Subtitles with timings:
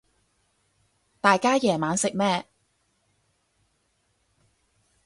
[1.21, 2.47] 大家夜晚食咩